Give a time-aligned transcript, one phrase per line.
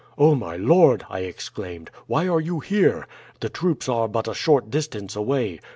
[0.17, 3.05] "'Oh, my lord!' I exclaimed, 'why are you here?
[3.39, 5.59] The troops are but a short distance away.